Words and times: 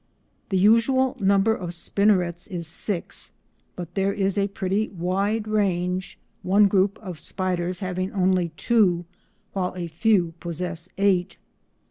The 0.49 0.57
usual 0.57 1.15
number 1.19 1.53
of 1.53 1.75
spinnerets 1.75 2.47
is 2.47 2.65
six, 2.65 3.33
but 3.75 3.93
there 3.93 4.11
is 4.11 4.35
a 4.35 4.47
pretty 4.47 4.87
wide 4.89 5.47
range, 5.47 6.17
one 6.41 6.67
group 6.67 6.97
of 7.03 7.19
spiders 7.19 7.81
having 7.81 8.11
only 8.11 8.49
two, 8.57 9.05
while 9.53 9.75
a 9.75 9.85
few 9.85 10.33
possess 10.39 10.89
eight. 10.97 11.37